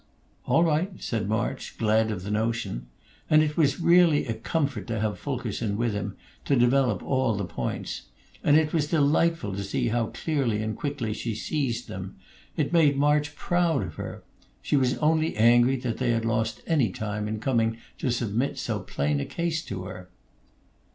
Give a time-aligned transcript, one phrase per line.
[0.47, 2.87] "All right," said March, glad of the notion;
[3.29, 7.45] and it was really a comfort to have Fulkerson with him to develop all the
[7.45, 8.07] points;
[8.43, 12.15] and it was delightful to see how clearly and quickly she seized them;
[12.57, 14.23] it made March proud of her.
[14.63, 18.79] She was only angry that they had lost any time in coming to submit so
[18.79, 20.09] plain a case to her.